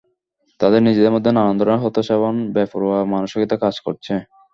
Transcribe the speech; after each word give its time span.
তাদের 0.59 0.81
নিজেদের 0.83 1.13
মধ্যে 1.15 1.31
নানান 1.31 1.55
ধরনের 1.57 1.83
হতাশা 1.83 2.13
এবং 2.19 2.33
বেপরোয়া 2.55 2.99
মানসিকতা 3.13 3.55
কাজ 3.63 3.75
করছে। 3.85 4.13